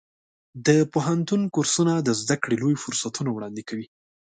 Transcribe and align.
د 0.65 0.69
پوهنتون 0.93 1.41
کورسونه 1.53 1.93
د 1.99 2.09
زده 2.21 2.35
کړې 2.43 2.55
لوی 2.61 2.75
فرصتونه 2.83 3.29
وړاندې 3.33 3.61
کوي. 3.69 3.87